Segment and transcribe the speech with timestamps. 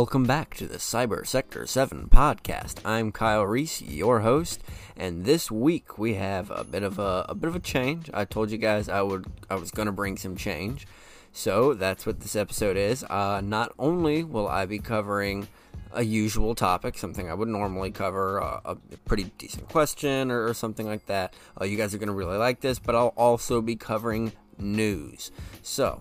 [0.00, 2.78] Welcome back to the Cyber Sector 7 podcast.
[2.86, 4.62] I'm Kyle Reese, your host,
[4.96, 8.08] and this week we have a bit of a, a bit of a change.
[8.14, 10.86] I told you guys I would I was going to bring some change.
[11.32, 13.04] So, that's what this episode is.
[13.04, 15.48] Uh, not only will I be covering
[15.92, 20.54] a usual topic, something I would normally cover, uh, a pretty decent question or, or
[20.54, 21.34] something like that.
[21.60, 25.30] Uh, you guys are going to really like this, but I'll also be covering news.
[25.62, 26.00] So,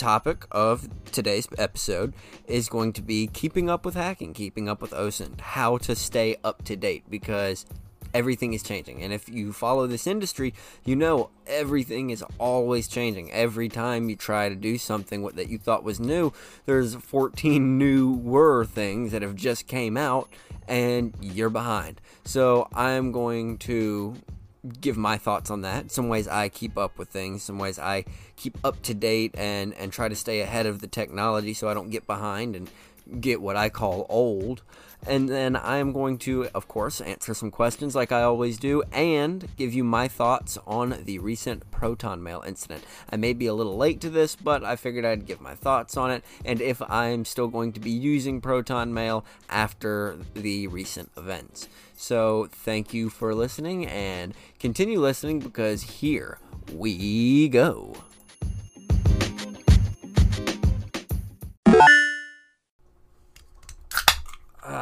[0.00, 2.14] topic of today's episode
[2.46, 6.36] is going to be keeping up with hacking, keeping up with OSINT, how to stay
[6.42, 7.66] up to date because
[8.14, 9.02] everything is changing.
[9.02, 10.54] And if you follow this industry,
[10.86, 13.30] you know everything is always changing.
[13.30, 16.32] Every time you try to do something that you thought was new,
[16.64, 20.30] there's 14 new newer things that have just came out
[20.66, 22.00] and you're behind.
[22.24, 24.16] So I'm going to
[24.80, 25.90] give my thoughts on that.
[25.90, 28.04] Some ways I keep up with things, some ways I
[28.36, 31.74] keep up to date and and try to stay ahead of the technology so I
[31.74, 32.70] don't get behind and
[33.20, 34.62] get what I call old.
[35.06, 38.82] And then I am going to, of course, answer some questions like I always do
[38.92, 42.84] and give you my thoughts on the recent Proton Mail incident.
[43.10, 45.96] I may be a little late to this, but I figured I'd give my thoughts
[45.96, 51.10] on it and if I'm still going to be using Proton Mail after the recent
[51.16, 51.68] events.
[51.96, 56.38] So thank you for listening and continue listening because here
[56.72, 57.96] we go.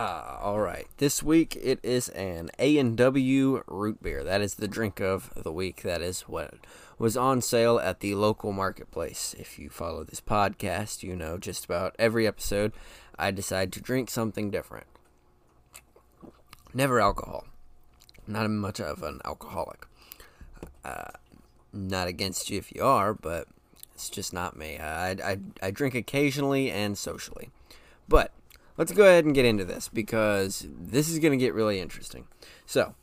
[0.00, 0.86] Ah, all right.
[0.98, 4.22] This week it is an A&W root beer.
[4.22, 5.82] That is the drink of the week.
[5.82, 6.54] That is what
[7.00, 9.34] was on sale at the local marketplace.
[9.40, 12.74] If you follow this podcast, you know just about every episode
[13.18, 14.86] I decide to drink something different.
[16.72, 17.46] Never alcohol.
[18.24, 19.84] Not much of an alcoholic.
[20.84, 21.10] Uh,
[21.72, 23.48] not against you if you are, but
[23.96, 24.78] it's just not me.
[24.78, 27.50] I, I, I drink occasionally and socially.
[28.06, 28.32] But
[28.78, 32.26] let's go ahead and get into this because this is going to get really interesting.
[32.64, 32.94] So,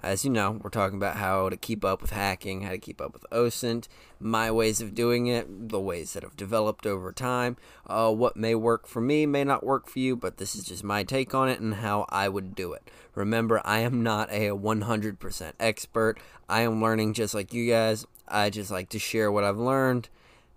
[0.00, 3.00] as you know, we're talking about how to keep up with hacking, how to keep
[3.00, 7.58] up with OSINT, my ways of doing it, the ways that have developed over time.
[7.86, 10.82] Uh, what may work for me may not work for you, but this is just
[10.82, 12.90] my take on it and how I would do it.
[13.14, 16.18] Remember, I am not a 100% expert.
[16.48, 18.06] I am learning just like you guys.
[18.26, 20.08] I just like to share what I've learned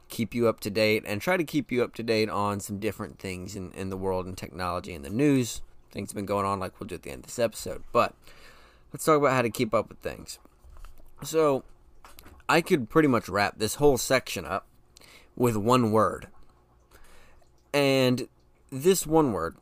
[0.09, 2.79] keep you up to date and try to keep you up to date on some
[2.79, 5.61] different things in, in the world and technology and the news.
[5.91, 7.83] Things have been going on, like we'll do at the end of this episode.
[7.91, 8.13] But
[8.91, 10.39] let's talk about how to keep up with things.
[11.23, 11.63] So,
[12.47, 14.67] I could pretty much wrap this whole section up
[15.35, 16.27] with one word.
[17.73, 18.27] And
[18.71, 19.57] this one word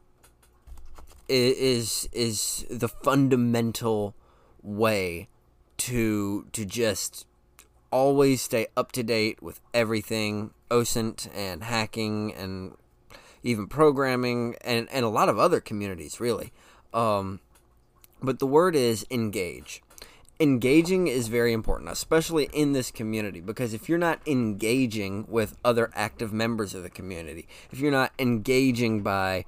[1.29, 4.13] is is the fundamental
[4.61, 5.29] way
[5.77, 7.25] to to just
[7.93, 12.75] always stay up to date with everything OSINT and hacking and
[13.43, 16.51] even programming and, and a lot of other communities, really.
[16.91, 17.39] Um,
[18.19, 19.83] but the word is engage.
[20.39, 25.91] Engaging is very important, especially in this community, because if you're not engaging with other
[25.93, 29.45] active members of the community, if you're not engaging by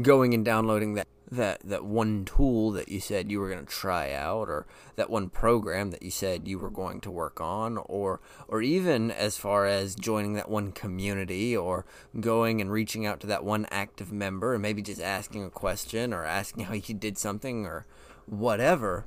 [0.00, 3.70] going and downloading that that that one tool that you said you were going to
[3.70, 4.66] try out or
[4.96, 9.10] that one program that you said you were going to work on or or even
[9.10, 11.84] as far as joining that one community or
[12.20, 16.14] going and reaching out to that one active member and maybe just asking a question
[16.14, 17.84] or asking how you did something or
[18.26, 19.04] whatever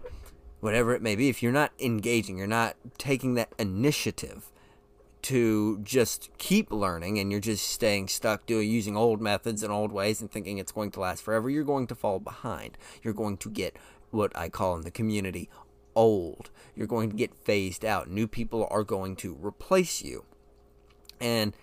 [0.60, 1.28] whatever it may be.
[1.28, 4.52] If you're not engaging you're not taking that initiative
[5.24, 9.92] to just keep learning and you're just staying stuck doing using old methods and old
[9.92, 12.78] ways and thinking it's going to last forever, you're going to fall behind.
[13.04, 13.78] You're going to get
[14.10, 15.50] what I call in the community
[15.96, 16.50] old.
[16.76, 18.10] You're going to get phased out.
[18.10, 20.26] New people are going to replace you.
[21.20, 21.56] And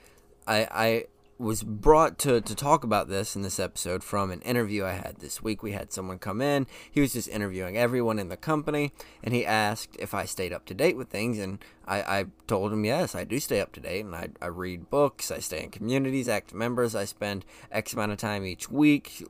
[0.47, 1.05] I I
[1.39, 5.17] was brought to, to talk about this in this episode from an interview I had
[5.21, 5.63] this week.
[5.63, 6.67] We had someone come in.
[6.91, 8.93] He was just interviewing everyone in the company,
[9.23, 11.39] and he asked if I stayed up to date with things.
[11.39, 14.05] And I, I told him, yes, I do stay up to date.
[14.05, 16.95] And I, I read books, I stay in communities, active members.
[16.95, 19.25] I spend X amount of time each week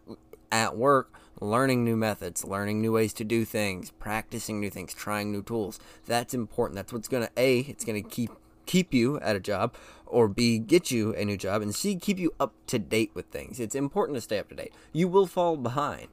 [0.50, 5.30] at work learning new methods, learning new ways to do things, practicing new things, trying
[5.30, 5.78] new tools.
[6.06, 6.76] That's important.
[6.76, 8.30] That's what's going to, A, it's going to keep
[8.68, 9.74] keep you at a job,
[10.06, 13.26] or B, get you a new job, and C, keep you up to date with
[13.26, 13.58] things.
[13.58, 14.72] It's important to stay up to date.
[14.92, 16.06] You will fall behind.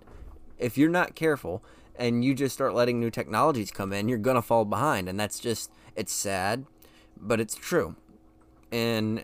[0.57, 1.63] If you're not careful
[1.95, 5.07] and you just start letting new technologies come in, you're going to fall behind.
[5.07, 6.65] And that's just, it's sad,
[7.15, 7.95] but it's true.
[8.71, 9.23] And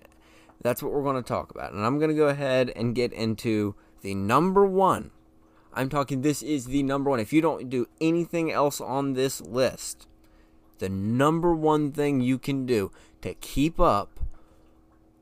[0.62, 1.74] that's what we're going to talk about.
[1.74, 5.12] And I'm going to go ahead and get into the number one.
[5.74, 7.19] I'm talking, this is the number one.
[7.22, 10.07] If you don't do anything else on this list,
[10.81, 12.92] the number one thing you can do
[13.22, 14.19] to keep up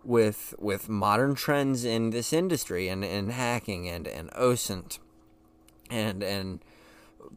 [0.05, 4.99] with with modern trends in this industry and, and hacking and, and OSINT
[5.91, 6.63] and and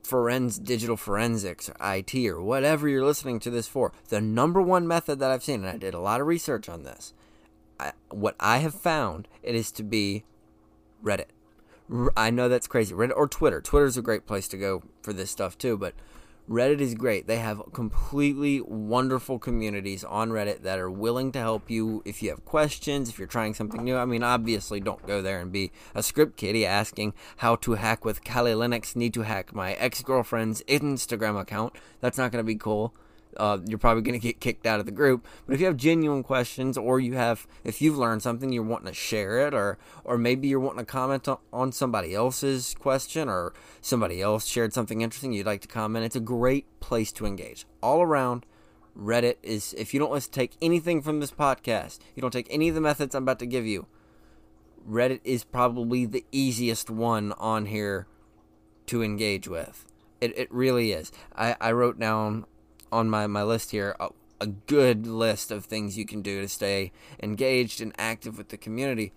[0.04, 3.92] forens digital forensics or IT or whatever you're listening to this for.
[4.08, 6.84] The number one method that I've seen, and I did a lot of research on
[6.84, 7.12] this,
[7.80, 10.22] I, what I have found it is to be
[11.04, 11.26] Reddit.
[12.16, 12.94] I know that's crazy.
[12.94, 13.60] Reddit or Twitter.
[13.60, 15.94] Twitter's a great place to go for this stuff too, but
[16.52, 17.26] Reddit is great.
[17.26, 22.28] They have completely wonderful communities on Reddit that are willing to help you if you
[22.28, 23.96] have questions, if you're trying something new.
[23.96, 28.04] I mean, obviously, don't go there and be a script kiddie asking how to hack
[28.04, 31.74] with Kali Linux, need to hack my ex girlfriend's Instagram account.
[32.00, 32.92] That's not going to be cool
[33.36, 35.26] uh, you're probably going to get kicked out of the group.
[35.46, 38.88] But if you have genuine questions, or you have, if you've learned something, you're wanting
[38.88, 43.28] to share it, or or maybe you're wanting to comment on on somebody else's question,
[43.28, 46.04] or somebody else shared something interesting, you'd like to comment.
[46.04, 47.66] It's a great place to engage.
[47.82, 48.46] All around,
[48.98, 49.74] Reddit is.
[49.74, 53.14] If you don't take anything from this podcast, you don't take any of the methods
[53.14, 53.86] I'm about to give you.
[54.88, 58.06] Reddit is probably the easiest one on here
[58.86, 59.86] to engage with.
[60.20, 61.12] It, it really is.
[61.34, 62.46] I, I wrote down
[62.92, 64.10] on my, my list here a,
[64.40, 66.92] a good list of things you can do to stay
[67.22, 69.12] engaged and active with the community.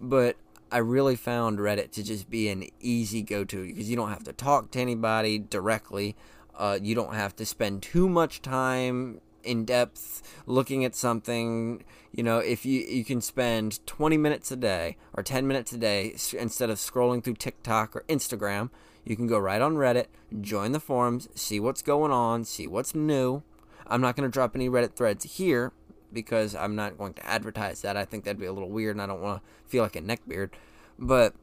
[0.00, 0.36] But
[0.70, 4.24] I really found Reddit to just be an easy go to because you don't have
[4.24, 6.16] to talk to anybody directly.
[6.54, 11.84] Uh, you don't have to spend too much time in depth looking at something.
[12.12, 15.78] You know, if you you can spend 20 minutes a day or 10 minutes a
[15.78, 18.70] day instead of scrolling through TikTok or Instagram,
[19.06, 20.06] you can go right on Reddit,
[20.40, 23.42] join the forums, see what's going on, see what's new.
[23.86, 25.72] I'm not going to drop any Reddit threads here
[26.12, 27.96] because I'm not going to advertise that.
[27.96, 30.02] I think that'd be a little weird and I don't want to feel like a
[30.02, 30.50] neckbeard.
[30.98, 31.34] But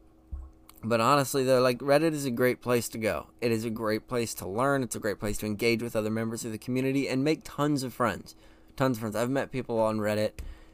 [0.82, 3.28] but honestly though, like Reddit is a great place to go.
[3.40, 6.10] It is a great place to learn, it's a great place to engage with other
[6.10, 8.36] members of the community and make tons of friends.
[8.76, 9.16] Tons of friends.
[9.16, 10.32] I've met people on Reddit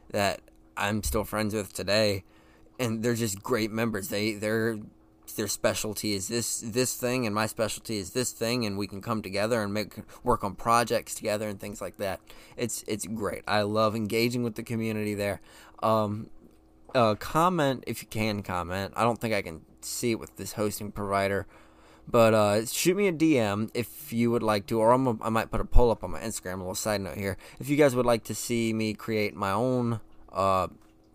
[0.09, 0.41] that
[0.75, 2.25] I'm still friends with today
[2.77, 4.09] and they're just great members.
[4.09, 4.79] They they're
[5.33, 9.01] their specialty is this this thing and my specialty is this thing and we can
[9.01, 9.93] come together and make
[10.23, 12.19] work on projects together and things like that.
[12.57, 13.43] It's it's great.
[13.47, 15.41] I love engaging with the community there.
[15.81, 16.29] Um,
[16.93, 18.93] uh, comment if you can comment.
[18.95, 21.47] I don't think i can see it with this hosting provider
[22.07, 25.29] but uh, shoot me a DM if you would like to, or I'm a, i
[25.29, 26.55] might put a poll up on my Instagram.
[26.55, 29.51] A little side note here: if you guys would like to see me create my
[29.51, 30.01] own
[30.33, 30.67] uh,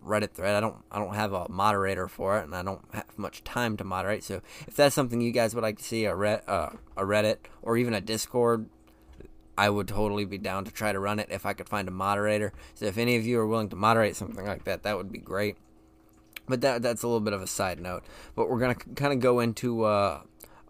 [0.06, 0.54] Reddit thread.
[0.54, 3.76] I don't I don't have a moderator for it, and I don't have much time
[3.78, 4.22] to moderate.
[4.24, 7.38] So if that's something you guys would like to see, a Red, uh, a Reddit
[7.62, 8.68] or even a Discord,
[9.58, 11.90] I would totally be down to try to run it if I could find a
[11.90, 12.52] moderator.
[12.74, 15.18] So if any of you are willing to moderate something like that, that would be
[15.18, 15.56] great.
[16.48, 18.04] But that that's a little bit of a side note.
[18.34, 20.20] But we're gonna kind of go into uh,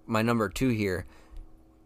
[0.06, 1.04] my number two here,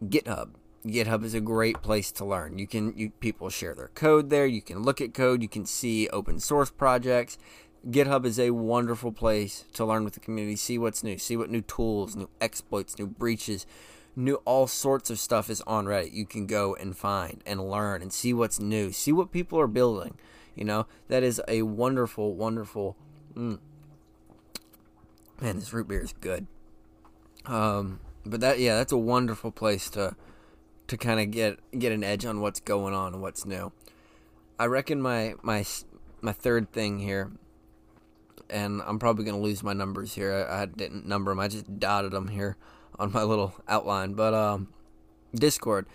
[0.03, 0.51] GitHub.
[0.85, 2.57] GitHub is a great place to learn.
[2.57, 4.47] You can you people share their code there.
[4.47, 5.41] You can look at code.
[5.41, 7.37] You can see open source projects.
[7.89, 11.49] GitHub is a wonderful place to learn with the community, see what's new, see what
[11.49, 13.65] new tools, new exploits, new breaches,
[14.15, 16.13] new all sorts of stuff is on Reddit.
[16.13, 19.67] You can go and find and learn and see what's new, see what people are
[19.67, 20.15] building.
[20.55, 22.97] You know that is a wonderful, wonderful.
[23.35, 23.59] Mm.
[25.39, 26.47] Man, this root beer is good.
[27.45, 30.15] Um, but that yeah, that's a wonderful place to
[30.91, 33.71] to kind of get get an edge on what's going on and what's new.
[34.59, 35.65] I reckon my my
[36.19, 37.31] my third thing here,
[38.49, 40.33] and I'm probably gonna lose my numbers here.
[40.33, 41.39] I, I didn't number them.
[41.39, 42.57] I just dotted them here
[42.99, 44.13] on my little outline.
[44.13, 44.67] But um,
[45.33, 45.87] Discord.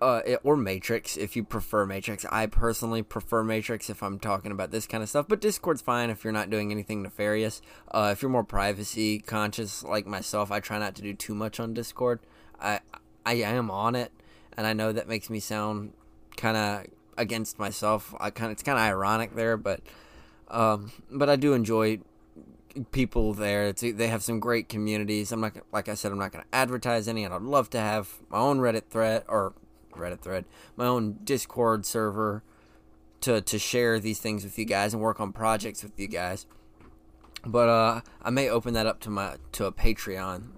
[0.00, 2.26] Uh, or Matrix if you prefer Matrix.
[2.30, 6.10] I personally prefer Matrix if I'm talking about this kind of stuff, but Discord's fine
[6.10, 7.62] if you're not doing anything nefarious.
[7.90, 11.58] Uh, if you're more privacy conscious like myself, I try not to do too much
[11.58, 12.20] on Discord.
[12.60, 12.80] I
[13.24, 14.12] I am on it,
[14.56, 15.92] and I know that makes me sound
[16.36, 18.14] kind of against myself.
[18.20, 19.80] I kind of it's kind of ironic there, but
[20.48, 22.00] um, but I do enjoy
[22.90, 23.68] people there.
[23.68, 25.32] It's, they have some great communities.
[25.32, 27.78] I'm not like I said, I'm not going to advertise any, and I'd love to
[27.80, 29.54] have my own Reddit thread or
[29.92, 30.44] Reddit thread,
[30.76, 32.42] my own Discord server
[33.22, 36.46] to to share these things with you guys and work on projects with you guys.
[37.46, 40.50] But uh, I may open that up to my to a Patreon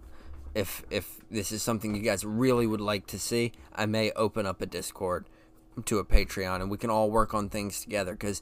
[0.57, 4.47] if if this is something you guys really would like to see, I may open
[4.47, 5.27] up a Discord
[5.85, 8.41] to a Patreon and we can all work on things together because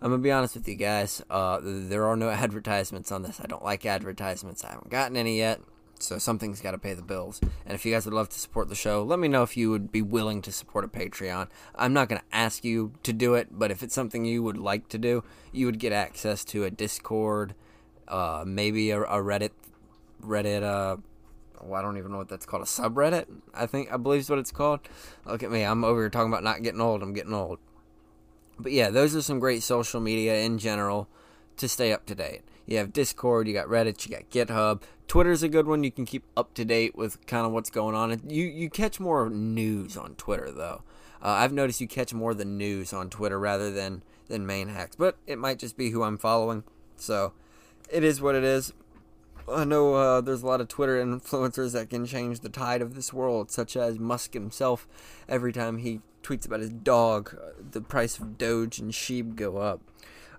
[0.00, 1.22] I'm gonna be honest with you guys.
[1.28, 3.40] Uh, there are no advertisements on this.
[3.40, 4.64] I don't like advertisements.
[4.64, 5.60] I haven't gotten any yet,
[5.98, 7.42] so something's got to pay the bills.
[7.42, 9.70] And if you guys would love to support the show, let me know if you
[9.70, 11.48] would be willing to support a Patreon.
[11.74, 14.88] I'm not gonna ask you to do it, but if it's something you would like
[14.88, 17.54] to do, you would get access to a Discord,
[18.08, 19.50] uh, maybe a, a Reddit,
[20.24, 20.62] Reddit.
[20.62, 20.96] Uh,
[21.62, 22.62] well, I don't even know what that's called.
[22.62, 24.80] A subreddit, I think, I believe is what it's called.
[25.26, 25.62] Look at me.
[25.62, 27.02] I'm over here talking about not getting old.
[27.02, 27.58] I'm getting old.
[28.58, 31.08] But yeah, those are some great social media in general
[31.56, 32.42] to stay up to date.
[32.66, 34.82] You have Discord, you got Reddit, you got GitHub.
[35.08, 35.82] Twitter's a good one.
[35.82, 38.20] You can keep up to date with kind of what's going on.
[38.28, 40.82] You you catch more news on Twitter though.
[41.22, 44.94] Uh, I've noticed you catch more the news on Twitter rather than than main hacks,
[44.94, 46.62] but it might just be who I'm following.
[46.96, 47.32] So
[47.90, 48.72] it is what it is.
[49.52, 52.94] I know uh, there's a lot of Twitter influencers that can change the tide of
[52.94, 54.88] this world, such as Musk himself.
[55.28, 59.58] Every time he tweets about his dog, uh, the price of Doge and Shib go
[59.58, 59.80] up.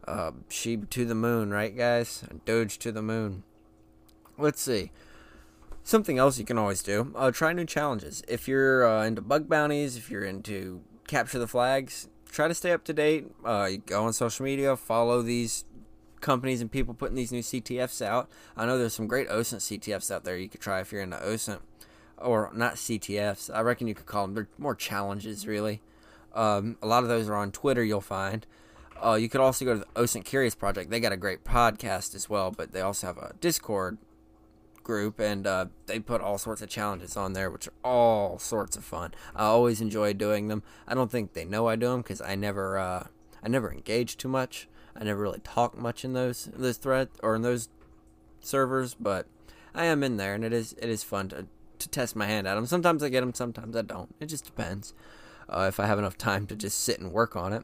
[0.08, 2.24] Uh, Shib to the moon, right, guys?
[2.46, 3.44] Doge to the moon.
[4.38, 4.92] Let's see.
[5.84, 8.24] Something else you can always do: uh, try new challenges.
[8.28, 12.72] If you're uh, into bug bounties, if you're into capture the flags, try to stay
[12.72, 13.28] up to date.
[13.44, 15.66] Uh, go on social media, follow these
[16.22, 18.30] companies and people putting these new CTFs out.
[18.56, 21.18] I know there's some great OSINT CTFs out there you could try if you're into
[21.18, 21.60] OSINT.
[22.18, 23.50] Or not CTFs.
[23.54, 24.36] I reckon you could call them.
[24.36, 25.82] They're more challenges, really.
[26.34, 28.46] Um, a lot of those are on Twitter, you'll find.
[29.04, 30.92] Uh, you could also go to the OSINT Curious Project.
[30.92, 33.98] They got a great podcast as well, but they also have a Discord
[34.84, 38.78] group, and uh, they put all sorts of challenges on there, which are all sorts
[38.78, 39.14] of fun.
[39.36, 40.64] I always enjoy doing them.
[40.88, 43.08] I don't think they know I do them because I never, uh,
[43.44, 44.68] I never engage too much.
[44.96, 47.70] I never really talk much in those those threads or in those
[48.40, 49.28] servers, but
[49.74, 51.48] I am in there, and it is it is fun to
[51.80, 52.66] to test my hand at them.
[52.66, 54.14] Sometimes I get them, sometimes I don't.
[54.20, 54.94] It just depends
[55.50, 57.64] uh, if I have enough time to just sit and work on it.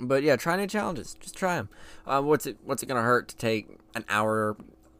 [0.00, 1.16] But yeah, try new challenges.
[1.20, 1.68] Just try them.
[2.06, 4.56] Uh, what's it What's it gonna hurt to take an hour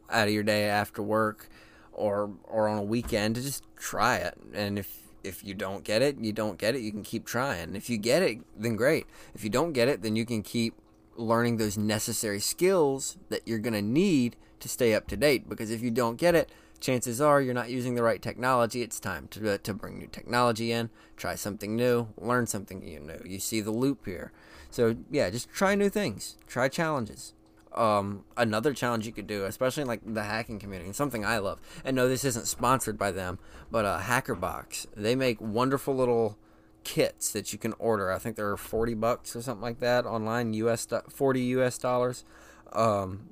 [0.09, 1.49] out of your day after work,
[1.91, 4.35] or or on a weekend to just try it?
[4.53, 6.81] And if if you don't get it, you don't get it.
[6.81, 7.75] You can keep trying.
[7.75, 9.05] If you get it, then great.
[9.33, 10.75] If you don't get it, then you can keep
[11.15, 15.49] learning those necessary skills that you're going to need to stay up to date.
[15.49, 18.81] Because if you don't get it, chances are you're not using the right technology.
[18.81, 23.21] It's time to, uh, to bring new technology in, try something new, learn something new.
[23.25, 24.31] You see the loop here.
[24.69, 27.33] So, yeah, just try new things, try challenges.
[27.73, 31.59] Um, another challenge you could do, especially in like the hacking community, something I love.
[31.83, 33.39] And no, this isn't sponsored by them,
[33.71, 34.87] but uh, HackerBox.
[34.95, 36.37] They make wonderful little
[36.83, 38.11] kits that you can order.
[38.11, 42.25] I think they're 40 bucks or something like that online, US 40 US dollars.
[42.71, 43.29] Um,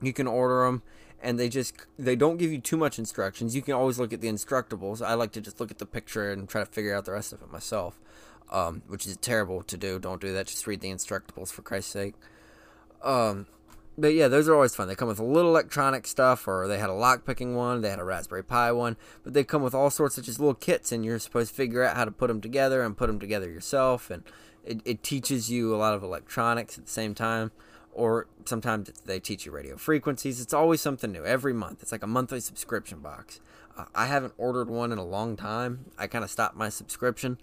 [0.00, 0.82] you can order them
[1.22, 3.54] and they just they don't give you too much instructions.
[3.54, 5.00] You can always look at the instructables.
[5.00, 7.32] I like to just look at the picture and try to figure out the rest
[7.32, 8.00] of it myself.
[8.50, 9.98] Um, which is terrible to do.
[9.98, 10.46] Don't do that.
[10.46, 12.14] Just read the instructables for Christ's sake.
[13.02, 13.46] Um,
[13.98, 14.88] but yeah, those are always fun.
[14.88, 17.90] They come with a little electronic stuff, or they had a lock picking one, they
[17.90, 20.92] had a Raspberry Pi one, but they come with all sorts of just little kits,
[20.92, 23.50] and you're supposed to figure out how to put them together and put them together
[23.50, 24.10] yourself.
[24.10, 24.22] And
[24.64, 27.50] it, it teaches you a lot of electronics at the same time,
[27.92, 30.40] or sometimes they teach you radio frequencies.
[30.40, 31.82] It's always something new every month.
[31.82, 33.40] It's like a monthly subscription box.
[33.76, 35.86] Uh, I haven't ordered one in a long time.
[35.98, 37.38] I kind of stopped my subscription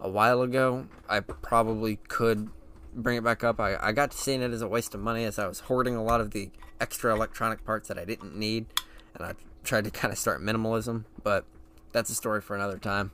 [0.00, 0.86] a while ago.
[1.08, 2.50] I probably could
[2.94, 3.60] bring it back up.
[3.60, 5.96] I, I got to seeing it as a waste of money as I was hoarding
[5.96, 8.66] a lot of the extra electronic parts that I didn't need,
[9.14, 11.44] and I tried to kind of start minimalism, but
[11.92, 13.12] that's a story for another time.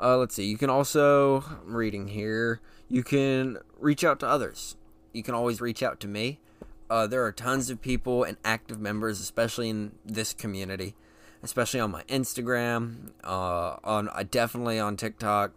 [0.00, 0.46] Uh, let's see.
[0.46, 4.76] You can also, I'm reading here, you can reach out to others.
[5.12, 6.40] You can always reach out to me.
[6.88, 10.94] Uh, there are tons of people and active members, especially in this community,
[11.42, 15.52] especially on my Instagram, uh, on uh, definitely on TikTok,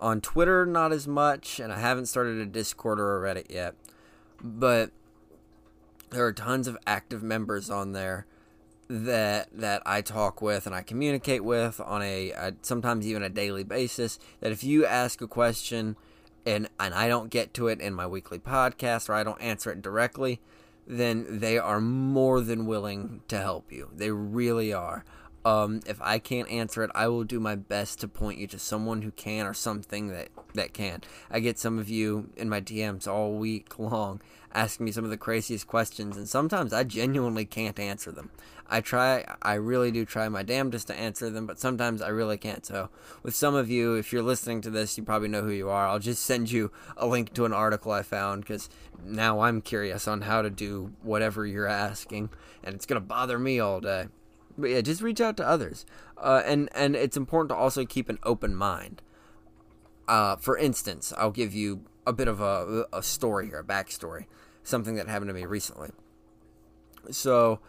[0.00, 3.74] on Twitter, not as much, and I haven't started a Discord or a Reddit yet.
[4.40, 4.90] But
[6.10, 8.26] there are tons of active members on there
[8.88, 13.28] that that I talk with and I communicate with on a, a, sometimes even a
[13.28, 14.18] daily basis.
[14.40, 15.96] That if you ask a question
[16.46, 19.70] and and I don't get to it in my weekly podcast or I don't answer
[19.70, 20.40] it directly,
[20.86, 23.90] then they are more than willing to help you.
[23.94, 25.04] They really are.
[25.44, 28.58] Um, if I can't answer it, I will do my best to point you to
[28.58, 31.02] someone who can or something that, that can.
[31.30, 34.20] I get some of you in my DMs all week long
[34.54, 38.30] asking me some of the craziest questions, and sometimes I genuinely can't answer them.
[38.66, 42.36] I try, I really do try my damnedest to answer them, but sometimes I really
[42.36, 42.66] can't.
[42.66, 42.90] So,
[43.22, 45.86] with some of you, if you're listening to this, you probably know who you are.
[45.86, 48.68] I'll just send you a link to an article I found because
[49.04, 52.30] now I'm curious on how to do whatever you're asking,
[52.62, 54.08] and it's going to bother me all day.
[54.58, 55.86] But yeah, just reach out to others,
[56.16, 59.00] uh, and and it's important to also keep an open mind.
[60.08, 64.26] Uh, for instance, I'll give you a bit of a, a story here, a backstory,
[64.64, 65.90] something that happened to me recently.
[67.10, 67.60] So,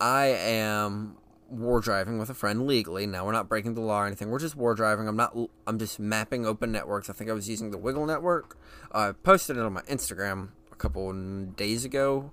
[0.00, 1.18] I am
[1.48, 3.06] war driving with a friend legally.
[3.06, 4.30] Now we're not breaking the law or anything.
[4.30, 5.06] We're just war driving.
[5.06, 5.36] I'm not.
[5.66, 7.08] I'm just mapping open networks.
[7.08, 8.58] I think I was using the WiGLE network.
[8.90, 12.32] I uh, posted it on my Instagram a couple days ago.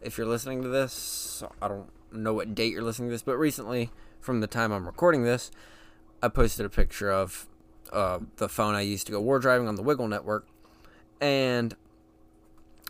[0.00, 3.36] If you're listening to this, I don't know what date you're listening to this, but
[3.36, 3.90] recently,
[4.20, 5.50] from the time I'm recording this,
[6.22, 7.46] I posted a picture of
[7.92, 10.46] uh, the phone I used to go war driving on the WiGLE network,
[11.20, 11.74] and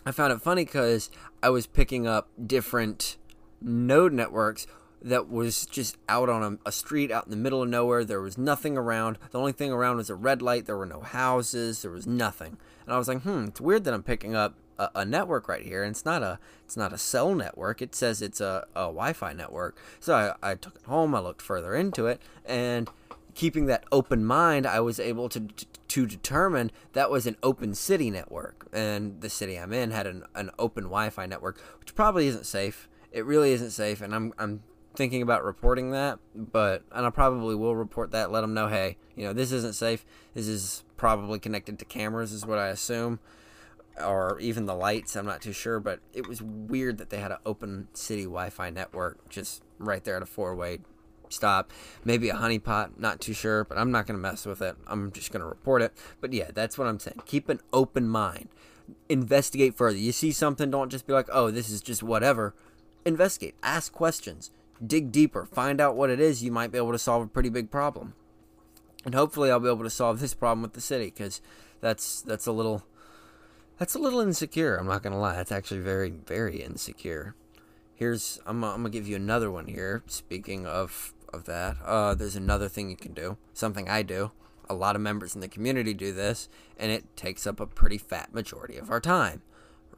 [0.04, 1.10] I found it funny because
[1.42, 3.16] I was picking up different
[3.60, 4.66] node networks
[5.02, 8.04] that was just out on a, a, street out in the middle of nowhere.
[8.04, 9.18] There was nothing around.
[9.30, 10.66] The only thing around was a red light.
[10.66, 11.82] There were no houses.
[11.82, 12.58] There was nothing.
[12.84, 15.64] And I was like, hmm, it's weird that I'm picking up a, a network right
[15.64, 15.82] here.
[15.82, 17.82] And it's not a it's not a cell network.
[17.82, 19.76] It says it's a, a Wi-Fi network.
[20.00, 21.14] So I, I took it home.
[21.14, 22.88] I looked further into it, and
[23.34, 25.49] keeping that open mind, I was able to
[25.88, 30.25] to determine that was an open city network, and the city I'm in had an,
[30.34, 32.88] an open Wi-Fi network, which probably isn't safe.
[33.12, 34.62] It really isn't safe, and I'm I'm
[34.94, 38.30] thinking about reporting that, but and I probably will report that.
[38.30, 40.04] Let them know, hey, you know, this isn't safe.
[40.34, 43.18] This is probably connected to cameras, is what I assume,
[44.04, 45.16] or even the lights.
[45.16, 48.71] I'm not too sure, but it was weird that they had an open city Wi-Fi
[48.71, 50.80] network just right there at a four-way
[51.28, 51.73] stop.
[52.04, 54.76] Maybe a honeypot, not too sure, but I'm not going to mess with it.
[54.87, 55.92] I'm just going to report it.
[56.21, 57.23] But yeah, that's what I'm saying.
[57.26, 58.49] Keep an open mind.
[59.09, 59.99] Investigate further.
[59.99, 62.54] You see something, don't just be like, oh, this is just whatever.
[63.04, 63.54] Investigate.
[63.62, 64.50] Ask questions
[64.85, 67.49] dig deeper, find out what it is, you might be able to solve a pretty
[67.49, 68.14] big problem.
[69.04, 71.40] And hopefully I'll be able to solve this problem with the city cuz
[71.80, 72.85] that's that's a little
[73.80, 75.34] that's a little insecure, I'm not going to lie.
[75.34, 77.34] That's actually very very insecure.
[77.94, 81.78] Here's I'm I'm going to give you another one here speaking of of that.
[81.84, 84.32] Uh there's another thing you can do, something I do.
[84.68, 87.99] A lot of members in the community do this, and it takes up a pretty
[87.99, 89.42] fat majority of our time.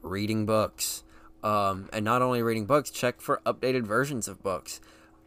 [0.01, 1.03] Reading books.
[1.43, 4.79] Um, and not only reading books, check for updated versions of books.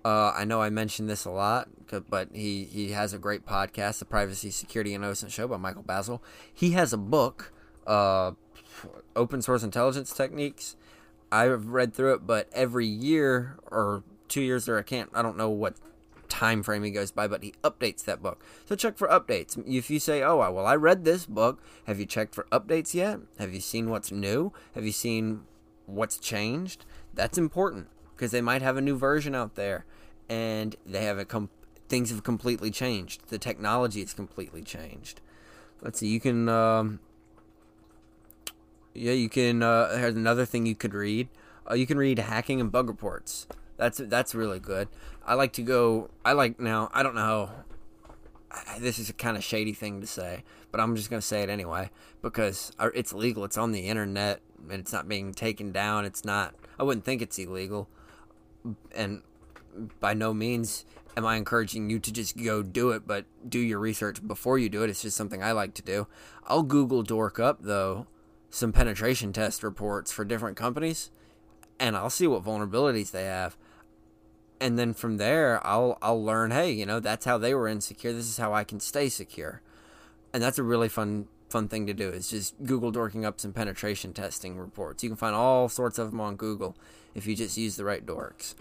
[0.02, 1.68] Uh, I know I mentioned this a lot,
[2.08, 5.82] but he, he has a great podcast, The Privacy, Security, and OSINT Show by Michael
[5.82, 6.20] Bazzell.
[6.52, 7.52] He has a book,
[7.86, 8.32] uh,
[9.14, 10.76] Open Source Intelligence Techniques.
[11.33, 15.37] I've read through it, but every year or two years, or I can't, I don't
[15.37, 15.76] know what
[16.28, 18.45] time frame he goes by, but he updates that book.
[18.64, 19.56] So check for updates.
[19.67, 23.21] If you say, "Oh, well, I read this book," have you checked for updates yet?
[23.39, 24.52] Have you seen what's new?
[24.75, 25.43] Have you seen
[25.86, 26.84] what's changed,
[27.15, 29.84] that's important because they might have a new version out there
[30.28, 31.50] and they have a com-
[31.89, 33.28] things have completely changed.
[33.28, 35.21] The technology has completely changed.
[35.80, 36.99] Let's see, you can um,
[38.97, 41.28] yeah, you can uh, there's another thing you could read.
[41.69, 43.47] Uh, you can read hacking and bug reports.
[43.76, 44.89] That's that's really good.
[45.26, 47.50] I like to go I like now, I don't know
[48.78, 51.50] this is a kind of shady thing to say, but I'm just to say it
[51.50, 51.91] anyway
[52.23, 53.45] because it's legal.
[53.45, 56.04] It's on the internet and it's not being taken down.
[56.04, 56.54] It's not.
[56.78, 57.89] I wouldn't think it's illegal,
[58.95, 59.23] and
[60.00, 60.85] by no means
[61.17, 63.06] am I encouraging you to just go do it.
[63.06, 64.91] But do your research before you do it.
[64.91, 66.06] It's just something I like to do.
[66.47, 68.06] I'll Google dork up though
[68.56, 71.10] some penetration test reports for different companies,
[71.78, 73.56] and I'll see what vulnerabilities they have.
[74.58, 76.50] And then from there, I'll I'll learn.
[76.50, 78.12] Hey, you know that's how they were insecure.
[78.12, 79.60] This is how I can stay secure,
[80.32, 83.52] and that's a really fun fun thing to do is just Google dorking up some
[83.52, 85.02] penetration testing reports.
[85.02, 86.76] You can find all sorts of them on Google
[87.14, 88.54] if you just use the right dorks.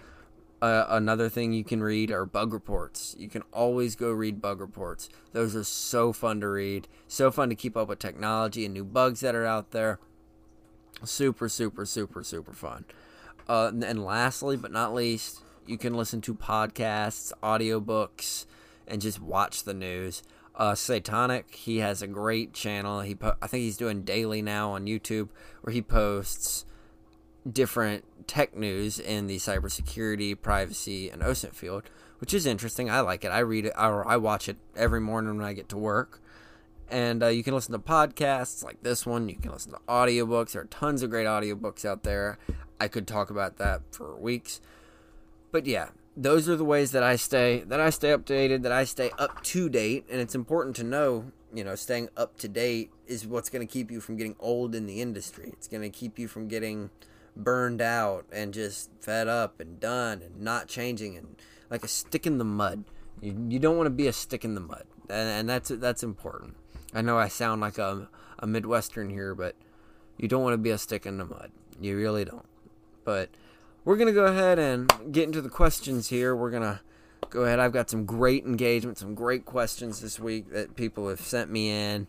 [0.61, 3.15] Uh, another thing you can read are bug reports.
[3.19, 5.09] You can always go read bug reports.
[5.33, 8.85] Those are so fun to read, so fun to keep up with technology and new
[8.85, 9.99] bugs that are out there.
[11.03, 12.85] Super, super, super, super fun.
[13.47, 18.45] Uh, and lastly, but not least, you can listen to podcasts, audiobooks,
[18.87, 20.23] and just watch the news
[20.57, 21.53] uh, Seytonic.
[21.53, 23.01] He has a great channel.
[23.01, 25.29] He po- I think he's doing daily now on YouTube
[25.61, 26.65] where he posts
[27.49, 31.83] different tech news in the cybersecurity, privacy, and OSINT field,
[32.19, 32.89] which is interesting.
[32.89, 33.29] I like it.
[33.29, 36.21] I read it or I watch it every morning when I get to work.
[36.89, 39.27] And uh, you can listen to podcasts like this one.
[39.27, 40.51] You can listen to audiobooks.
[40.51, 42.37] There are tons of great audiobooks out there.
[42.79, 44.61] I could talk about that for weeks.
[45.51, 48.83] But yeah, those are the ways that I stay that I stay updated, that I
[48.83, 52.91] stay up to date, and it's important to know, you know, staying up to date
[53.07, 55.49] is what's going to keep you from getting old in the industry.
[55.53, 56.89] It's going to keep you from getting
[57.35, 61.35] burned out and just fed up and done and not changing and
[61.69, 62.83] like a stick in the mud.
[63.21, 66.03] You, you don't want to be a stick in the mud, and, and that's that's
[66.03, 66.55] important.
[66.93, 69.55] I know I sound like a a Midwestern here, but
[70.17, 71.51] you don't want to be a stick in the mud.
[71.79, 72.45] You really don't.
[73.03, 73.29] But
[73.83, 76.35] we're going to go ahead and get into the questions here.
[76.35, 76.79] We're going to
[77.29, 77.59] go ahead.
[77.59, 81.69] I've got some great engagement, some great questions this week that people have sent me
[81.69, 82.07] in,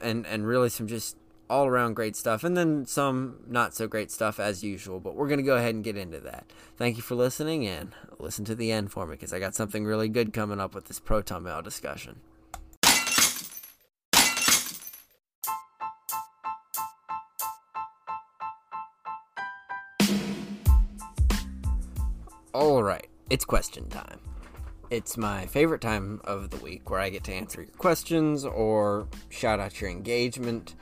[0.00, 1.16] and, and really some just
[1.54, 4.98] all around great stuff, and then some not so great stuff as usual.
[4.98, 6.52] But we're going to go ahead and get into that.
[6.76, 9.84] Thank you for listening, and listen to the end for me because I got something
[9.84, 12.20] really good coming up with this Proton Mail discussion.
[22.52, 24.18] All right, it's question time.
[24.90, 29.06] It's my favorite time of the week where I get to answer your questions or
[29.28, 30.74] shout out your engagement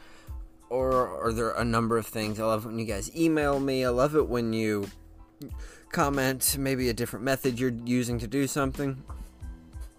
[0.73, 2.41] or are there a number of things.
[2.41, 3.85] I love when you guys email me.
[3.85, 4.89] I love it when you
[5.91, 9.03] comment maybe a different method you're using to do something.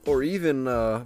[0.08, 1.06] Or even uh,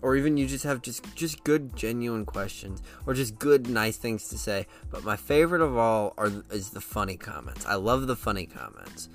[0.00, 4.28] or even you just have just just good genuine questions or just good nice things
[4.28, 4.68] to say.
[4.92, 7.66] But my favorite of all are is the funny comments.
[7.66, 9.08] I love the funny comments.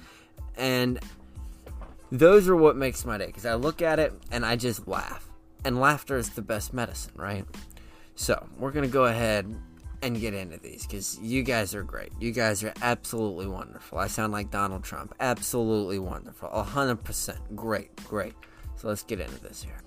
[0.57, 0.99] And
[2.11, 5.29] those are what makes my day because i look at it and i just laugh.
[5.63, 7.45] And laughter is the best medicine right?
[8.15, 9.55] So we're gonna go ahead
[10.01, 14.07] and get into these because you guys are great you guys are absolutely wonderful i
[14.07, 18.33] sound like donald trump absolutely wonderful 100% great great
[18.75, 19.81] so let's get into this here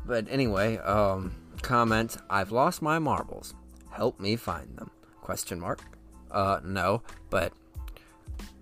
[0.07, 3.53] But anyway, um, comment, I've lost my marbles.
[3.91, 4.91] Help me find them.
[5.21, 5.83] Question mark.
[6.31, 7.53] Uh, no, but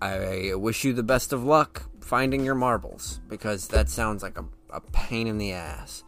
[0.01, 4.43] I wish you the best of luck finding your marbles because that sounds like a,
[4.71, 6.03] a pain in the ass.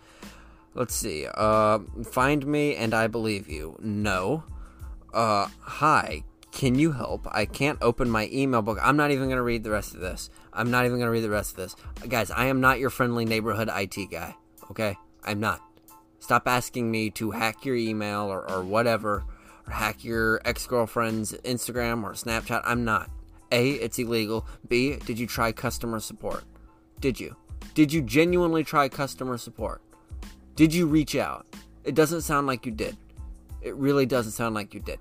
[0.74, 1.28] Let's see.
[1.32, 3.78] Uh, find me and I believe you.
[3.80, 4.44] No.
[5.14, 6.24] Uh, hi.
[6.52, 7.28] Can you help?
[7.30, 8.80] I can't open my email book.
[8.82, 10.32] I'm not even going to read the rest of this.
[10.52, 11.76] I'm not even going to read the rest of this.
[12.10, 14.36] Guys, I am not your friendly neighborhood IT guy.
[14.72, 14.98] Okay?
[15.24, 15.62] I'm not.
[16.20, 19.24] Stop asking me to hack your email or, or whatever,
[19.68, 22.64] or hack your ex girlfriend's Instagram or Snapchat.
[22.66, 23.12] I'm not.
[23.52, 24.46] A, it's illegal.
[24.68, 26.44] B, did you try customer support?
[27.00, 27.36] Did you?
[27.74, 29.82] Did you genuinely try customer support?
[30.56, 31.46] Did you reach out?
[31.84, 32.98] It doesn't sound like you did.
[33.62, 35.00] It really doesn't sound like you did.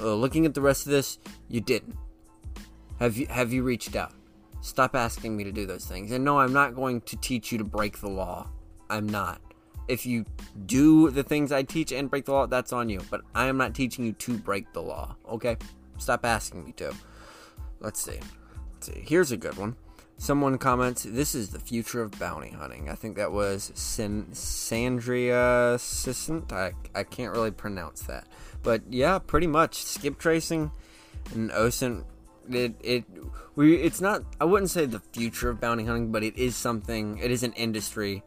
[0.00, 1.96] Uh, looking at the rest of this, you didn't.
[2.98, 4.12] Have you have you reached out?
[4.60, 6.12] Stop asking me to do those things.
[6.12, 8.48] And no, I'm not going to teach you to break the law.
[8.88, 9.40] I'm not.
[9.88, 10.24] If you
[10.66, 13.00] do the things I teach and break the law, that's on you.
[13.10, 15.16] But I am not teaching you to break the law.
[15.28, 15.56] Okay?
[15.98, 16.94] Stop asking me to.
[17.82, 18.20] Let's see.
[18.74, 19.04] Let's see.
[19.06, 19.76] Here's a good one.
[20.16, 25.78] Someone comments, "This is the future of bounty hunting." I think that was Sin- Sandria
[25.80, 26.52] Sissant.
[26.52, 28.28] I I can't really pronounce that.
[28.62, 30.70] But yeah, pretty much skip tracing
[31.34, 32.04] and OSINT.
[32.48, 33.04] It it
[33.56, 34.22] we it's not.
[34.40, 37.18] I wouldn't say the future of bounty hunting, but it is something.
[37.18, 38.22] It is an industry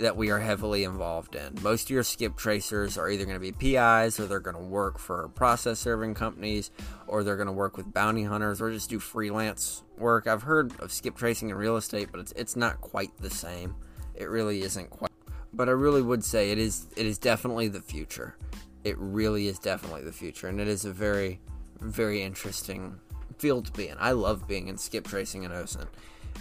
[0.00, 1.58] that we are heavily involved in.
[1.62, 4.62] Most of your skip tracers are either going to be PIs or they're going to
[4.62, 6.70] work for process serving companies
[7.06, 10.26] or they're going to work with bounty hunters or just do freelance work.
[10.26, 13.76] I've heard of skip tracing in real estate, but it's it's not quite the same.
[14.14, 15.10] It really isn't quite.
[15.52, 18.36] But I really would say it is it is definitely the future
[18.84, 21.40] it really is definitely the future, and it is a very,
[21.80, 22.98] very interesting
[23.38, 23.96] field to be in.
[23.98, 25.88] I love being in skip tracing and OSINT.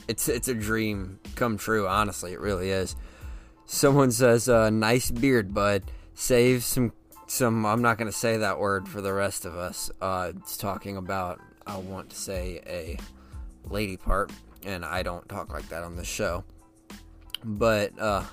[0.08, 1.88] It's it's a dream come true.
[1.88, 2.96] Honestly, it really is.
[3.72, 5.84] Someone says, uh, "Nice beard, bud.
[6.16, 6.92] Save some
[7.28, 9.92] some." I'm not going to say that word for the rest of us.
[10.02, 11.40] Uh, it's talking about.
[11.68, 12.98] I want to say a
[13.70, 14.32] lady part,
[14.66, 16.44] and I don't talk like that on this show.
[17.44, 18.24] But uh,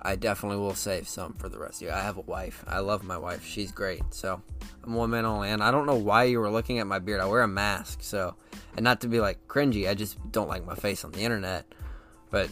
[0.00, 1.92] I definitely will save some for the rest of you.
[1.92, 2.64] I have a wife.
[2.66, 3.44] I love my wife.
[3.44, 4.00] She's great.
[4.08, 4.40] So
[4.84, 5.50] I'm one man only.
[5.50, 7.20] And I don't know why you were looking at my beard.
[7.20, 8.02] I wear a mask.
[8.02, 8.36] So,
[8.74, 11.66] and not to be like cringy, I just don't like my face on the internet.
[12.30, 12.48] But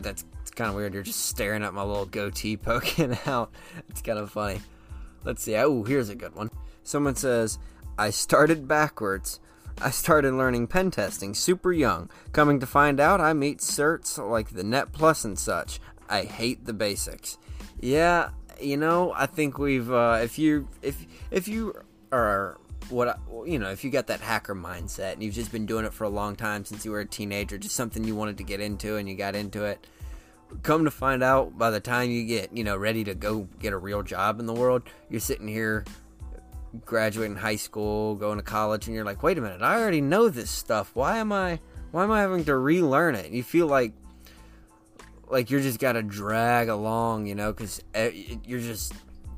[0.00, 0.24] that's
[0.58, 0.92] kind of weird.
[0.92, 3.50] You're just staring at my little goatee poking out.
[3.88, 4.60] It's kind of funny.
[5.24, 5.56] Let's see.
[5.56, 6.50] Oh, here's a good one.
[6.82, 7.58] Someone says,
[7.96, 9.40] I started backwards.
[9.80, 12.10] I started learning pen testing super young.
[12.32, 15.78] Coming to find out, I meet certs like the Net Plus and such.
[16.08, 17.38] I hate the basics.
[17.80, 21.74] Yeah, you know, I think we've uh, if you if if you
[22.10, 25.84] are what you know, if you got that hacker mindset and you've just been doing
[25.84, 28.44] it for a long time since you were a teenager, just something you wanted to
[28.44, 29.86] get into and you got into it.
[30.62, 33.72] Come to find out, by the time you get you know ready to go get
[33.72, 35.84] a real job in the world, you're sitting here
[36.84, 40.28] graduating high school, going to college, and you're like, wait a minute, I already know
[40.28, 40.90] this stuff.
[40.94, 43.30] Why am I why am I having to relearn it?
[43.30, 43.92] You feel like
[45.28, 47.82] like you're just got to drag along, you know, because
[48.44, 48.94] you're just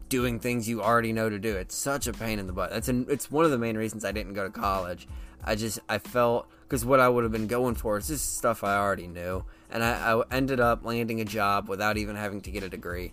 [0.08, 1.56] doing things you already know to do.
[1.56, 2.70] It's such a pain in the butt.
[2.70, 5.08] That's an, it's one of the main reasons I didn't go to college.
[5.44, 8.62] I just I felt because what I would have been going for is just stuff
[8.62, 12.50] I already knew, and I, I ended up landing a job without even having to
[12.50, 13.12] get a degree,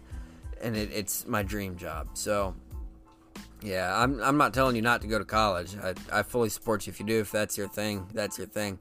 [0.62, 2.10] and it, it's my dream job.
[2.14, 2.56] So
[3.62, 5.76] yeah, I'm I'm not telling you not to go to college.
[5.78, 7.20] I I fully support you if you do.
[7.20, 8.80] If that's your thing, that's your thing.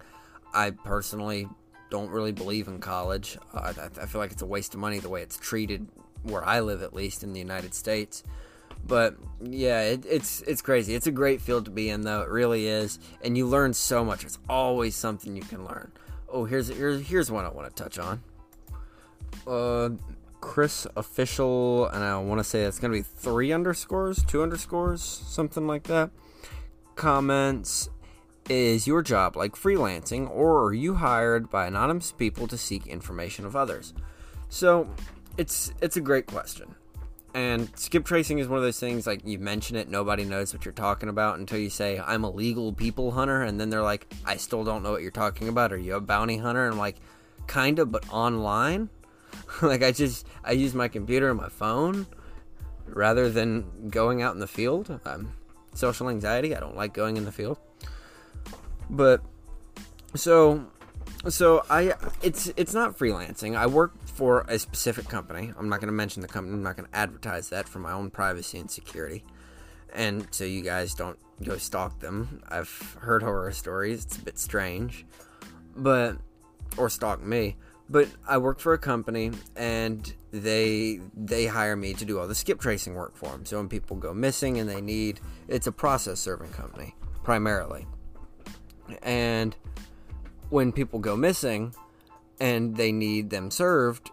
[0.52, 1.48] I personally
[1.90, 3.38] don't really believe in college.
[3.54, 5.86] Uh, I, I, feel like it's a waste of money the way it's treated
[6.22, 8.24] where I live, at least in the United States.
[8.86, 10.94] But yeah, it, it's it's crazy.
[10.94, 12.22] It's a great field to be in, though.
[12.22, 14.24] It really is, and you learn so much.
[14.24, 15.90] It's always something you can learn.
[16.28, 18.22] Oh, here's here's here's one I want to touch on.
[19.46, 19.90] Uh,
[20.40, 25.66] Chris official, and I want to say it's to be three underscores, two underscores, something
[25.66, 26.10] like that.
[26.94, 27.90] Comments
[28.48, 33.44] is your job like freelancing, or are you hired by anonymous people to seek information
[33.44, 33.92] of others?
[34.48, 34.88] So,
[35.36, 36.76] it's it's a great question.
[37.36, 40.64] And skip tracing is one of those things like you mention it, nobody knows what
[40.64, 43.42] you're talking about until you say, I'm a legal people hunter.
[43.42, 45.70] And then they're like, I still don't know what you're talking about.
[45.70, 46.64] Are you a bounty hunter?
[46.64, 46.96] And I'm like,
[47.46, 48.88] kind of, but online.
[49.60, 52.06] like, I just, I use my computer and my phone
[52.86, 54.98] rather than going out in the field.
[55.04, 55.34] Um,
[55.74, 56.56] social anxiety.
[56.56, 57.58] I don't like going in the field.
[58.88, 59.20] But,
[60.14, 60.64] so
[61.28, 63.56] so I it's it's not freelancing.
[63.56, 65.52] I work for a specific company.
[65.58, 66.54] I'm not going to mention the company.
[66.54, 69.22] I'm not going to advertise that for my own privacy and security.
[69.94, 72.42] And so you guys don't go stalk them.
[72.48, 74.06] I've heard horror stories.
[74.06, 75.04] It's a bit strange.
[75.76, 76.16] But
[76.78, 77.56] or stalk me.
[77.90, 82.34] But I work for a company and they they hire me to do all the
[82.34, 83.44] skip tracing work for them.
[83.44, 87.86] So when people go missing and they need it's a process serving company primarily.
[89.02, 89.54] And
[90.48, 91.74] when people go missing
[92.40, 94.10] and they need them served,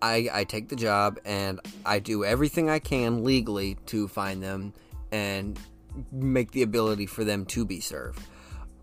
[0.00, 4.74] I, I take the job and I do everything I can legally to find them
[5.12, 5.58] and
[6.10, 8.20] make the ability for them to be served.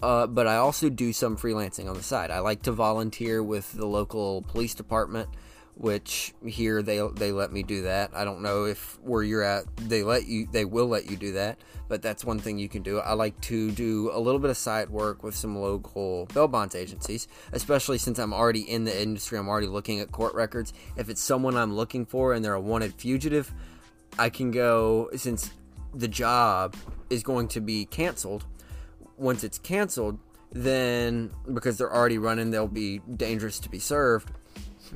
[0.02, 2.32] Uh, but I also do some freelancing on the side.
[2.32, 5.30] I like to volunteer with the local police department
[5.80, 8.12] which here they they let me do that.
[8.14, 11.32] I don't know if where you're at they let you they will let you do
[11.32, 13.00] that, but that's one thing you can do.
[13.00, 16.76] I like to do a little bit of side work with some local bail bonds
[16.76, 19.38] agencies, especially since I'm already in the industry.
[19.38, 20.74] I'm already looking at court records.
[20.98, 23.54] If it's someone I'm looking for and they're a wanted fugitive,
[24.18, 25.50] I can go since
[25.94, 26.76] the job
[27.10, 28.44] is going to be canceled.
[29.18, 30.20] Once it's canceled,
[30.52, 34.30] then because they're already running, they'll be dangerous to be served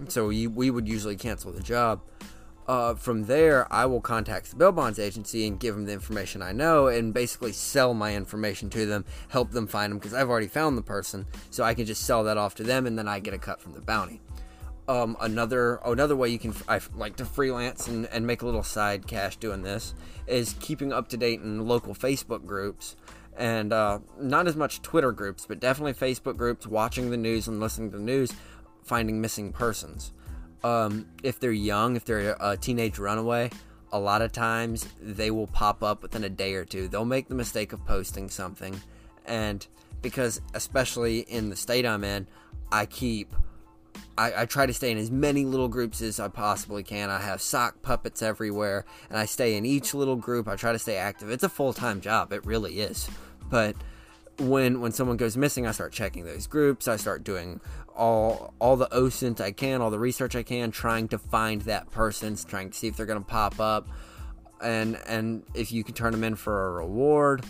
[0.07, 2.01] so we, we would usually cancel the job.
[2.65, 6.41] Uh, from there, I will contact the bail bonds agency and give them the information
[6.41, 10.29] I know and basically sell my information to them, help them find them because I've
[10.29, 13.07] already found the person, so I can just sell that off to them and then
[13.07, 14.21] I get a cut from the bounty.
[14.87, 18.63] Um, another another way you can I like to freelance and, and make a little
[18.63, 19.93] side cash doing this
[20.27, 22.97] is keeping up to date in local Facebook groups
[23.37, 27.59] and uh, not as much Twitter groups, but definitely Facebook groups, watching the news and
[27.59, 28.31] listening to the news
[28.83, 30.11] finding missing persons.
[30.63, 33.49] Um, if they're young, if they're a teenage runaway,
[33.91, 36.87] a lot of times they will pop up within a day or two.
[36.87, 38.79] They'll make the mistake of posting something,
[39.25, 39.65] and
[40.01, 42.27] because especially in the state I'm in,
[42.71, 43.33] I keep
[44.17, 47.09] I, I, try to stay in as many little groups as I possibly can.
[47.09, 50.47] I have sock puppets everywhere, and I stay in each little group.
[50.47, 51.31] I try to stay active.
[51.31, 53.09] It's a full time job, it really is.
[53.49, 53.75] But
[54.39, 56.87] when when someone goes missing, I start checking those groups.
[56.87, 57.59] I start doing
[57.95, 61.91] all all the OSINT I can, all the research I can, trying to find that
[61.91, 63.87] person, trying to see if they're to pop up,
[64.61, 67.43] and and if you can turn them in for a reward.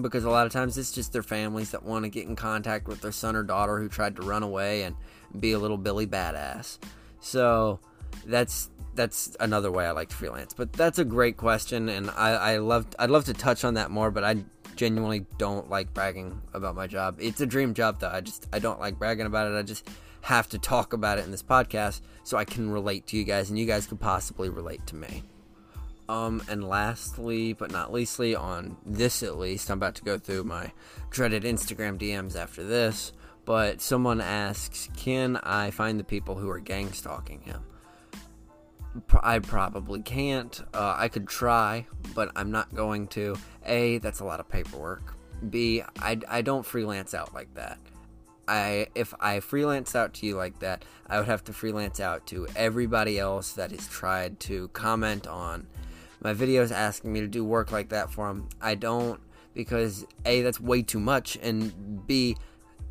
[0.00, 2.86] Because a lot of times it's just their families that want to get in contact
[2.86, 4.94] with their son or daughter who tried to run away and
[5.40, 6.78] be a little Billy badass.
[7.18, 7.80] So
[8.24, 10.52] that's that's another way I like to freelance.
[10.52, 13.90] But that's a great question, and I, I love I'd love to touch on that
[13.90, 14.44] more, but I
[14.76, 17.16] genuinely don't like bragging about my job.
[17.20, 18.10] It's a dream job though.
[18.10, 19.56] I just I don't like bragging about it.
[19.56, 19.88] I just
[20.22, 23.50] have to talk about it in this podcast so I can relate to you guys
[23.50, 25.22] and you guys could possibly relate to me.
[26.08, 30.42] Um, and lastly, but not leastly, on this at least, I'm about to go through
[30.42, 30.72] my
[31.08, 33.12] dreaded Instagram DMs after this.
[33.44, 37.62] But someone asks, Can I find the people who are gang stalking him?
[39.22, 40.60] I probably can't.
[40.74, 43.36] Uh, I could try, but I'm not going to.
[43.64, 45.14] A, that's a lot of paperwork.
[45.48, 47.78] B, I, I don't freelance out like that.
[48.48, 52.26] I if I freelance out to you like that, I would have to freelance out
[52.28, 55.68] to everybody else that has tried to comment on
[56.20, 58.48] my videos asking me to do work like that for them.
[58.60, 59.20] I don't
[59.54, 62.36] because A, that's way too much, and B,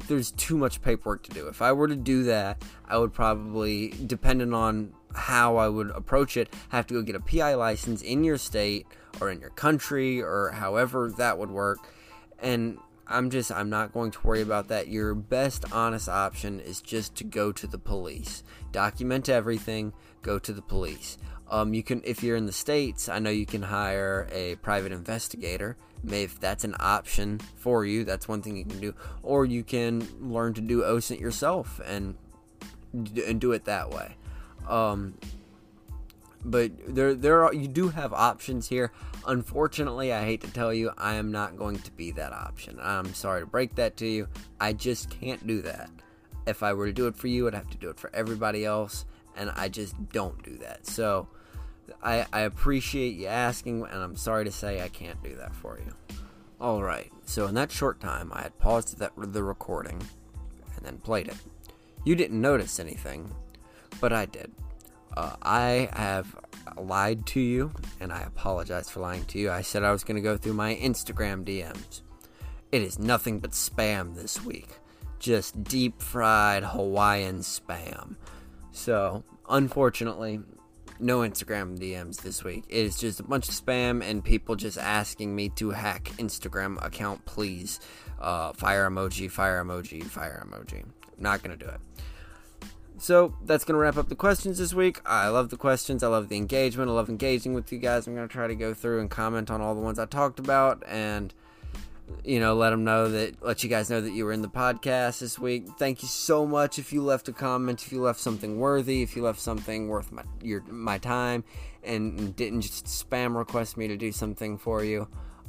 [0.07, 1.47] there's too much paperwork to do.
[1.47, 6.37] If I were to do that, I would probably, depending on how I would approach
[6.37, 8.85] it, have to go get a PI license in your state
[9.19, 11.79] or in your country or however that would work.
[12.41, 14.87] And I'm just, I'm not going to worry about that.
[14.87, 18.43] Your best honest option is just to go to the police.
[18.71, 21.17] Document everything, go to the police.
[21.49, 24.91] Um, you can, if you're in the States, I know you can hire a private
[24.91, 25.75] investigator.
[26.07, 28.93] If that's an option for you, that's one thing you can do.
[29.23, 32.15] Or you can learn to do OSINT yourself and,
[32.93, 34.15] and do it that way.
[34.69, 35.15] Um,
[36.45, 38.91] but there, there are you do have options here.
[39.27, 42.79] Unfortunately, I hate to tell you, I am not going to be that option.
[42.81, 44.27] I'm sorry to break that to you.
[44.59, 45.89] I just can't do that.
[46.47, 48.65] If I were to do it for you, I'd have to do it for everybody
[48.65, 49.05] else,
[49.35, 50.87] and I just don't do that.
[50.87, 51.27] So
[52.01, 55.77] I, I appreciate you asking, and I'm sorry to say I can't do that for
[55.77, 55.93] you.
[56.61, 60.01] All right, so in that short time, I had paused that, the recording
[60.75, 61.37] and then played it.
[62.03, 63.31] You didn't notice anything,
[63.99, 64.51] but I did.
[65.15, 66.35] Uh, I have
[66.77, 69.51] lied to you, and I apologize for lying to you.
[69.51, 72.01] I said I was going to go through my Instagram DMs.
[72.71, 74.69] It is nothing but spam this week.
[75.17, 78.15] Just deep fried Hawaiian spam.
[78.71, 80.39] So, unfortunately,
[80.99, 82.65] no Instagram DMs this week.
[82.69, 86.83] It is just a bunch of spam and people just asking me to hack Instagram
[86.85, 87.79] account, please.
[88.19, 90.85] Uh, fire emoji, fire emoji, fire emoji.
[91.17, 91.79] Not gonna do it.
[92.99, 95.01] So that's gonna wrap up the questions this week.
[95.05, 96.03] I love the questions.
[96.03, 96.89] I love the engagement.
[96.89, 98.07] I love engaging with you guys.
[98.07, 100.83] I'm gonna try to go through and comment on all the ones I talked about
[100.87, 101.33] and
[102.23, 104.49] you know, let them know that, let you guys know that you were in the
[104.49, 105.67] podcast this week.
[105.77, 109.15] Thank you so much if you left a comment, if you left something worthy, if
[109.15, 111.43] you left something worth my your my time,
[111.83, 115.07] and didn't just spam request me to do something for you.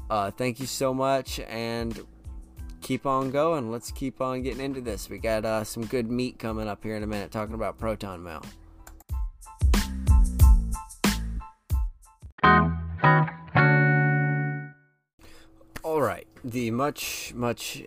[0.08, 2.04] Uh, thank you so much, and
[2.80, 3.70] keep on going.
[3.70, 5.08] Let's keep on getting into this.
[5.08, 8.22] We got uh, some good meat coming up here in a minute, talking about proton
[8.22, 8.44] mail.
[15.82, 17.84] All right, the much much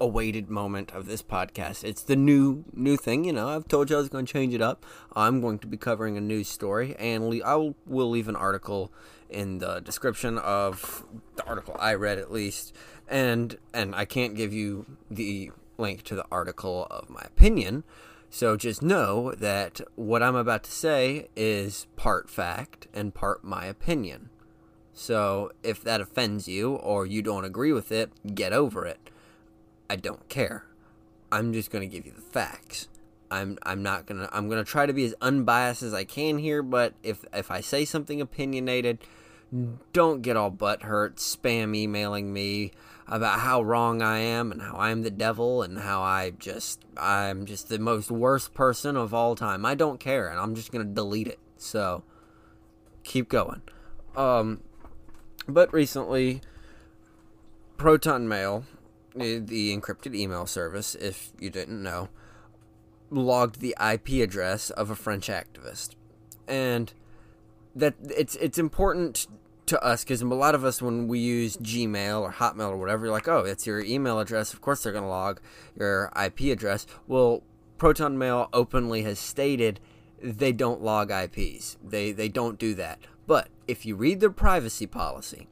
[0.00, 1.84] awaited moment of this podcast.
[1.84, 3.48] It's the new new thing, you know.
[3.48, 4.86] I've told you I was going to change it up.
[5.14, 8.92] I'm going to be covering a news story, and I will, will leave an article
[9.28, 11.04] in the description of
[11.36, 12.74] the article I read at least,
[13.10, 17.84] and and I can't give you the link to the article of my opinion.
[18.30, 23.64] So just know that what I'm about to say is part fact and part my
[23.66, 24.30] opinion.
[24.92, 29.10] So if that offends you or you don't agree with it, get over it.
[29.88, 30.64] I don't care.
[31.32, 32.88] I'm just going to give you the facts.
[33.32, 36.04] I'm I'm not going to I'm going to try to be as unbiased as I
[36.04, 38.98] can here, but if if I say something opinionated,
[39.92, 42.72] don't get all butthurt spam emailing me
[43.10, 47.44] about how wrong I am and how I'm the devil and how I just I'm
[47.44, 49.66] just the most worst person of all time.
[49.66, 51.40] I don't care and I'm just going to delete it.
[51.56, 52.04] So
[53.02, 53.62] keep going.
[54.16, 54.62] Um
[55.48, 56.40] but recently,
[57.76, 58.64] Proton Mail,
[59.14, 62.08] the encrypted email service, if you didn't know,
[63.10, 65.96] logged the IP address of a French activist,
[66.46, 66.92] and
[67.74, 69.26] that it's it's important
[69.70, 73.06] to us because a lot of us when we use Gmail or Hotmail or whatever,
[73.06, 74.52] you're like, oh, it's your email address.
[74.52, 75.40] Of course, they're going to log
[75.76, 76.86] your IP address.
[77.06, 77.42] Well,
[77.78, 79.80] Proton Mail openly has stated
[80.22, 81.78] they don't log IPs.
[81.82, 82.98] They they don't do that.
[83.26, 85.48] But if you read their privacy policy,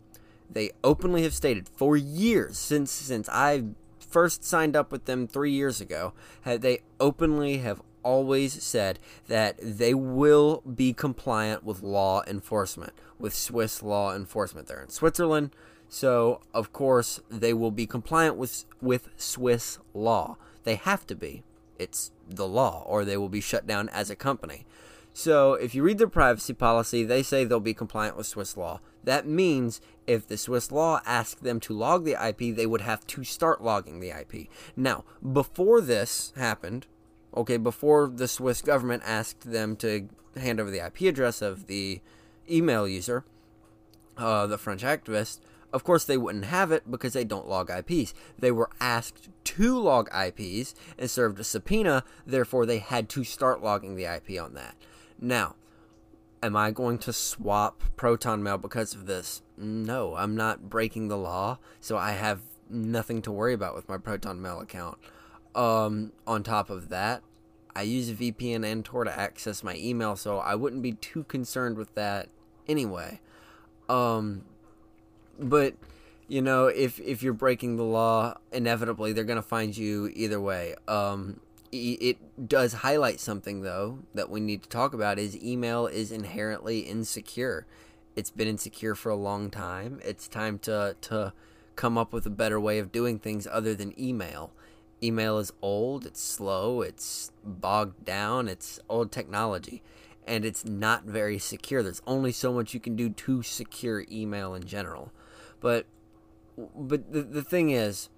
[0.50, 3.64] they openly have stated for years since since I
[3.98, 6.12] first signed up with them 3 years ago,
[6.44, 13.82] they openly have always said that they will be compliant with law enforcement, with Swiss
[13.82, 14.68] law enforcement.
[14.68, 15.50] They're in Switzerland,
[15.88, 20.36] so of course they will be compliant with with Swiss law.
[20.64, 21.42] They have to be.
[21.78, 24.66] It's the law, or they will be shut down as a company.
[25.12, 28.80] So if you read their privacy policy, they say they'll be compliant with Swiss law.
[29.02, 33.06] That means if the Swiss law asked them to log the IP, they would have
[33.08, 34.48] to start logging the IP.
[34.76, 36.86] Now, before this happened,
[37.38, 42.00] okay, before the Swiss government asked them to hand over the IP address of the
[42.50, 43.24] email user,
[44.16, 45.38] uh, the French activist,
[45.72, 48.12] of course, they wouldn't have it because they don't log IPs.
[48.38, 53.62] They were asked to log IPs and served a subpoena, therefore, they had to start
[53.62, 54.74] logging the IP on that.
[55.20, 55.54] Now,
[56.42, 59.42] am I going to swap Proton Mail because of this?
[59.56, 63.98] No, I'm not breaking the law, so I have nothing to worry about with my
[63.98, 64.98] Proton Mail account.
[65.54, 67.22] Um, on top of that,
[67.78, 71.22] I use a VPN and Tor to access my email, so I wouldn't be too
[71.22, 72.28] concerned with that
[72.66, 73.20] anyway.
[73.88, 74.44] Um,
[75.38, 75.74] but
[76.26, 80.74] you know, if if you're breaking the law, inevitably they're gonna find you either way.
[80.88, 81.38] Um,
[81.70, 86.80] it does highlight something though that we need to talk about is email is inherently
[86.80, 87.66] insecure
[88.16, 91.30] it's been insecure for a long time it's time to to
[91.76, 94.50] come up with a better way of doing things other than email
[95.02, 99.82] email is old it's slow it's bogged down it's old technology
[100.28, 101.82] and it's not very secure.
[101.82, 105.10] There's only so much you can do to secure email in general.
[105.60, 105.86] But
[106.76, 108.10] but the, the thing is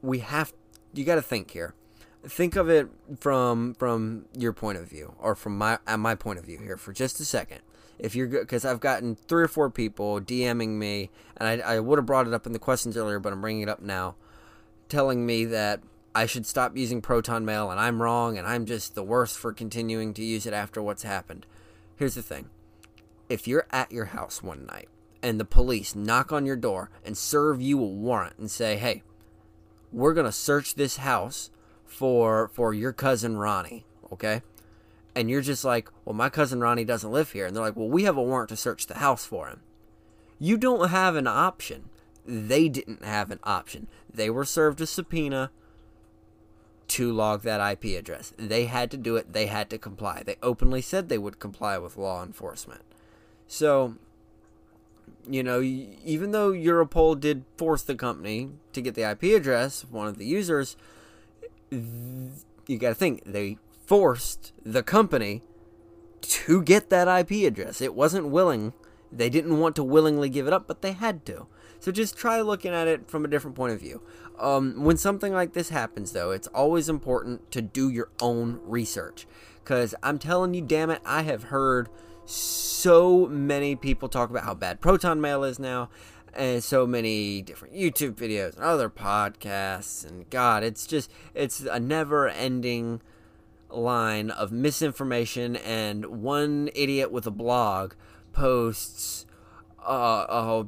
[0.00, 0.54] we have
[0.94, 1.74] you got to think here.
[2.22, 2.88] Think of it
[3.18, 6.92] from from your point of view or from my my point of view here for
[6.92, 7.60] just a second.
[7.98, 11.78] If you're good because i've gotten three or four people dming me and i, I
[11.78, 14.16] would have brought it up in the questions earlier but i'm bringing it up now
[14.88, 15.80] telling me that
[16.14, 19.52] I should stop using Proton Mail and I'm wrong and I'm just the worst for
[19.52, 21.44] continuing to use it after what's happened.
[21.96, 22.50] Here's the thing
[23.28, 24.88] if you're at your house one night
[25.22, 29.02] and the police knock on your door and serve you a warrant and say, hey,
[29.90, 31.50] we're going to search this house
[31.84, 34.42] for for your cousin Ronnie, okay?
[35.16, 37.46] And you're just like, well, my cousin Ronnie doesn't live here.
[37.46, 39.60] And they're like, well, we have a warrant to search the house for him.
[40.38, 41.88] You don't have an option.
[42.26, 43.86] They didn't have an option.
[44.12, 45.50] They were served a subpoena
[46.88, 48.32] to log that IP address.
[48.36, 49.32] They had to do it.
[49.32, 50.22] They had to comply.
[50.24, 52.82] They openly said they would comply with law enforcement.
[53.46, 53.94] So,
[55.28, 59.92] you know, even though Europol did force the company to get the IP address of
[59.92, 60.76] one of the users,
[61.70, 65.42] you got to think they forced the company
[66.20, 67.80] to get that IP address.
[67.80, 68.72] It wasn't willing.
[69.16, 71.46] They didn't want to willingly give it up, but they had to.
[71.78, 74.02] So just try looking at it from a different point of view.
[74.38, 79.26] Um, when something like this happens, though, it's always important to do your own research.
[79.62, 81.88] Because I'm telling you, damn it, I have heard
[82.26, 85.90] so many people talk about how bad Proton Mail is now,
[86.32, 90.06] and so many different YouTube videos and other podcasts.
[90.06, 93.00] And God, it's just, it's a never ending
[93.70, 97.92] line of misinformation, and one idiot with a blog
[98.34, 99.24] posts
[99.80, 100.64] uh, uh,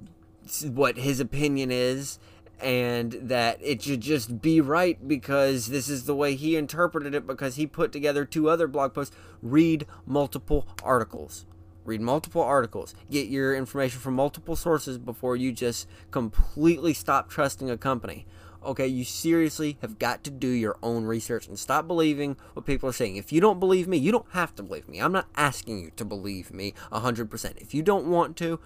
[0.65, 2.19] what his opinion is
[2.61, 7.27] and that it should just be right because this is the way he interpreted it
[7.27, 9.15] because he put together two other blog posts.
[9.43, 11.45] Read multiple articles.
[11.85, 12.95] Read multiple articles.
[13.11, 18.27] Get your information from multiple sources before you just completely stop trusting a company.
[18.67, 22.89] Okay, you seriously have got to do your own research and stop believing what people
[22.89, 23.17] are saying.
[23.17, 24.99] If you don't believe me, you don't have to believe me.
[24.99, 27.57] I'm not asking you to believe me 100%.
[27.59, 28.59] If you don't want to,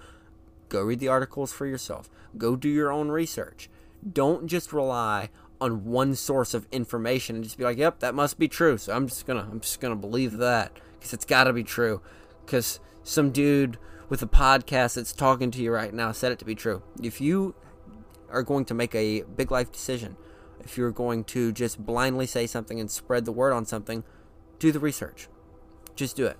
[0.70, 2.08] Go read the articles for yourself.
[2.38, 3.68] Go do your own research.
[4.10, 5.28] Don't just rely
[5.60, 8.94] on one source of information and just be like, "Yep, that must be true." So
[8.94, 12.00] I'm just gonna I'm just gonna believe that because it's got to be true.
[12.46, 13.78] Because some dude
[14.08, 16.82] with a podcast that's talking to you right now said it to be true.
[17.02, 17.56] If you
[18.30, 20.16] are going to make a big life decision,
[20.60, 24.04] if you're going to just blindly say something and spread the word on something,
[24.58, 25.28] do the research.
[25.96, 26.36] Just do it,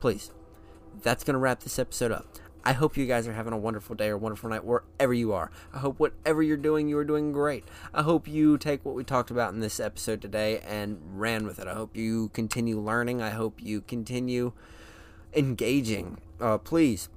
[0.00, 0.30] please.
[1.02, 2.26] That's gonna wrap this episode up.
[2.64, 5.50] I hope you guys are having a wonderful day or wonderful night wherever you are.
[5.72, 7.64] I hope whatever you're doing, you are doing great.
[7.92, 11.58] I hope you take what we talked about in this episode today and ran with
[11.58, 11.66] it.
[11.66, 13.20] I hope you continue learning.
[13.20, 14.52] I hope you continue
[15.34, 16.20] engaging.
[16.40, 17.08] Uh, please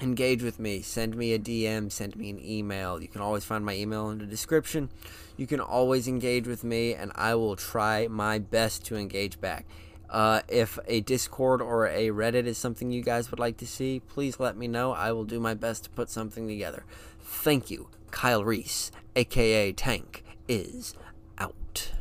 [0.00, 0.82] engage with me.
[0.82, 3.00] Send me a DM, send me an email.
[3.00, 4.90] You can always find my email in the description.
[5.36, 9.66] You can always engage with me, and I will try my best to engage back.
[10.08, 14.00] Uh, if a Discord or a Reddit is something you guys would like to see,
[14.00, 14.92] please let me know.
[14.92, 16.84] I will do my best to put something together.
[17.20, 17.88] Thank you.
[18.10, 20.94] Kyle Reese, aka Tank, is
[21.38, 21.92] out.